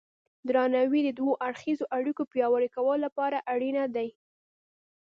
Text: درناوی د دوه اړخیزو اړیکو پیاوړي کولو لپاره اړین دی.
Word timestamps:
درناوی 0.47 1.01
د 1.03 1.09
دوه 1.19 1.33
اړخیزو 1.47 1.85
اړیکو 1.97 2.23
پیاوړي 2.31 2.69
کولو 2.75 3.03
لپاره 3.05 3.37
اړین 3.53 3.77
دی. 3.95 4.09